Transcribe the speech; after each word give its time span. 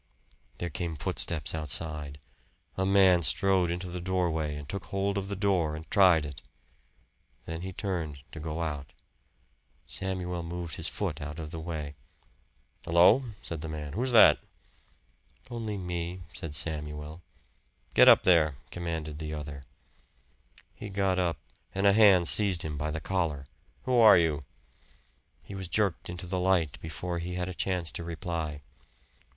There 0.57 0.71
came 0.71 0.95
footsteps 0.95 1.53
outside. 1.53 2.17
A 2.75 2.87
man 2.87 3.21
strode 3.21 3.69
into 3.69 3.87
the 3.87 4.01
doorway 4.01 4.55
and 4.55 4.67
took 4.67 4.85
hold 4.85 5.15
of 5.15 5.27
the 5.27 5.35
door 5.35 5.75
and 5.75 5.87
tried 5.91 6.25
it. 6.25 6.41
Then 7.45 7.61
he 7.61 7.71
turned 7.71 8.23
to 8.31 8.39
go 8.39 8.63
out. 8.63 8.93
Samuel 9.85 10.41
moved 10.41 10.77
his 10.77 10.87
foot 10.87 11.21
out 11.21 11.37
of 11.39 11.51
the 11.51 11.59
way. 11.59 11.93
"Hello!" 12.83 13.25
said 13.43 13.61
the 13.61 13.67
man. 13.67 13.93
"Who's 13.93 14.09
that?" 14.11 14.39
"Only 15.51 15.77
me," 15.77 16.23
said 16.33 16.55
Samuel. 16.55 17.21
"Get 17.93 18.09
up 18.09 18.23
there," 18.23 18.57
commanded 18.71 19.19
the 19.19 19.35
other. 19.35 19.61
He 20.73 20.89
got 20.89 21.19
up 21.19 21.37
and 21.75 21.85
a 21.85 21.93
hand 21.93 22.27
seized 22.27 22.63
him 22.63 22.75
by 22.75 22.89
the 22.89 22.99
collar. 23.01 23.45
"Who 23.83 23.99
are 23.99 24.17
you?" 24.17 24.41
He 25.43 25.53
was 25.53 25.67
jerked 25.67 26.09
into 26.09 26.25
the 26.25 26.39
light 26.39 26.81
before 26.81 27.19
he 27.19 27.35
had 27.35 27.47
a 27.49 27.53
chance 27.53 27.91
to 27.91 28.03
reply. 28.03 28.61